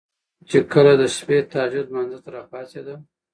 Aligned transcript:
چې 0.49 0.57
کله 0.71 0.91
د 1.01 1.03
شپې 1.15 1.37
تهجد 1.51 1.85
لمانځه 1.89 2.19
ته 2.23 2.29
را 2.35 2.41
پاڅيدل 2.51 2.99